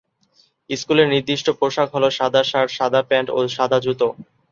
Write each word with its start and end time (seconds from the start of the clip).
স্কুলের 0.69 1.07
নির্দিষ্ট 1.13 1.47
পোশাক 1.59 1.87
হল 1.95 2.03
সাদা 2.17 2.41
শার্ট, 2.49 2.69
সাদা 2.77 3.01
প্যান্ট 3.09 3.27
ও 3.31 3.39
সাদা 3.55 3.77
জুতো। 3.85 4.07